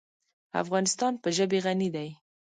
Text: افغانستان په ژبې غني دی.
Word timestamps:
افغانستان 0.61 1.13
په 1.23 1.29
ژبې 1.37 1.59
غني 1.65 1.89
دی. 1.95 2.09